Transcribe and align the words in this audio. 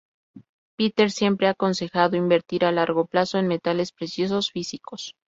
Peter 0.77 1.11
siempre 1.11 1.45
ha 1.45 1.51
aconsejado 1.51 2.15
invertir 2.17 2.65
a 2.65 2.71
largo 2.71 3.05
plazo 3.05 3.37
en 3.37 3.47
metales 3.47 3.91
preciosos 3.91 4.49
físicos. 4.49 5.15